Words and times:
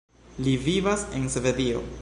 Li 0.47 0.53
vivas 0.69 1.05
en 1.21 1.31
Svedio. 1.37 1.89